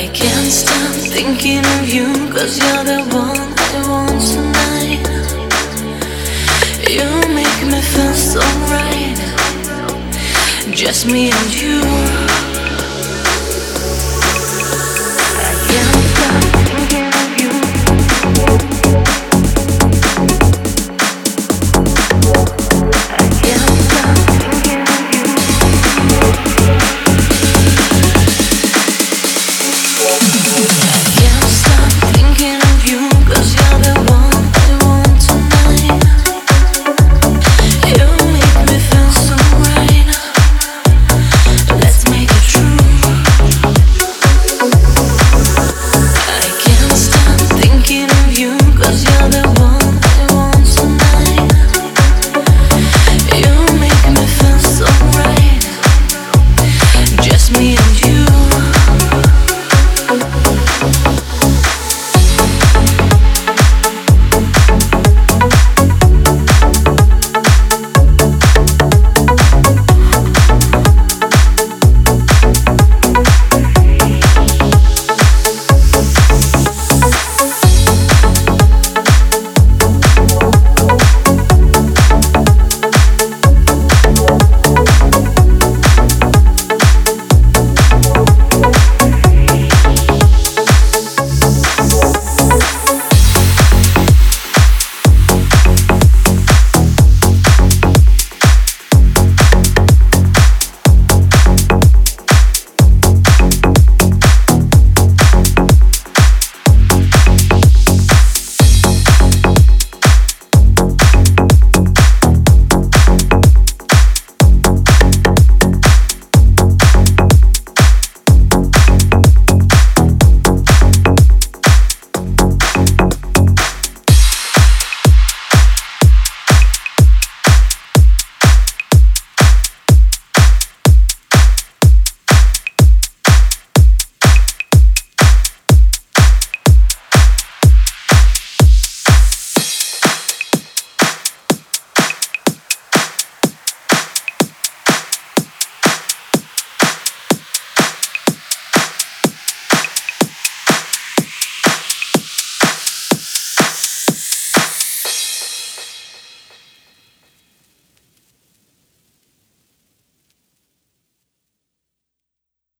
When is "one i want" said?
3.12-4.22